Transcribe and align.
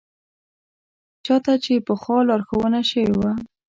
چا 1.25 1.35
ته 1.45 1.53
چې 1.63 1.73
پخوا 1.87 2.17
لارښوونه 2.27 2.79
شوې 2.91 3.13
وه. 3.19 3.31